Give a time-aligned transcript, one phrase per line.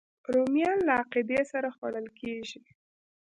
[0.33, 2.59] رومیان له عقیدې سره خوړل کېږي